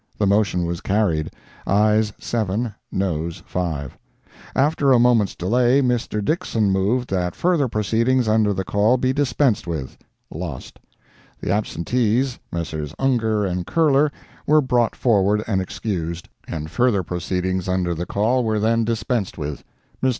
]The 0.17 0.25
motion 0.25 0.65
was 0.65 0.81
carried—ayes 0.81 2.11
7, 2.17 2.73
noes 2.91 3.43
5. 3.45 3.99
After 4.55 4.91
a 4.91 4.97
moment's 4.97 5.35
delay, 5.35 5.79
Mr. 5.83 6.23
Dixson 6.25 6.71
moved 6.71 7.11
that 7.11 7.35
further 7.35 7.67
proceedings 7.67 8.27
under 8.27 8.51
the 8.51 8.63
call 8.63 8.97
be 8.97 9.13
dispensed 9.13 9.67
with. 9.67 9.99
Lost. 10.31 10.79
The 11.39 11.51
absentees, 11.51 12.39
Messrs. 12.51 12.95
Ungar 12.97 13.45
and 13.47 13.63
Curler, 13.67 14.11
were 14.47 14.59
brought 14.59 14.95
forward 14.95 15.43
and 15.45 15.61
excused, 15.61 16.27
and 16.47 16.71
further 16.71 17.03
proceedings 17.03 17.67
under 17.69 17.93
the 17.93 18.07
call 18.07 18.43
were 18.43 18.57
then 18.59 18.83
dispensed 18.83 19.37
with. 19.37 19.63
Mr. 20.01 20.09